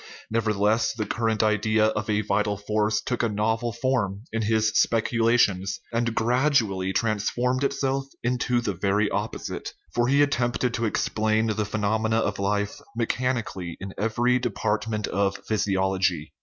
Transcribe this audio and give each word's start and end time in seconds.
Nevertheless, 0.31 0.93
the 0.93 1.05
current 1.05 1.43
idea 1.43 1.85
of 1.89 2.09
a 2.09 2.21
vital 2.21 2.57
force 2.57 3.01
took 3.03 3.21
a 3.21 3.29
novel 3.29 3.71
form 3.71 4.23
in 4.33 4.41
his 4.41 4.69
speculations, 4.69 5.79
and 5.93 6.15
gradually 6.15 6.91
trans 6.91 7.29
formed 7.29 7.63
itself 7.63 8.05
into 8.23 8.61
the 8.61 8.73
very 8.73 9.11
opposite. 9.11 9.73
For 9.93 10.07
he 10.07 10.23
attempted 10.23 10.73
to 10.73 10.85
explain 10.85 11.45
the 11.45 11.65
phenomena 11.65 12.17
of 12.17 12.39
life 12.39 12.79
mechanically 12.95 13.77
in 13.79 13.93
every 13.95 14.39
department 14.39 15.05
of 15.05 15.37
physiology. 15.47 16.33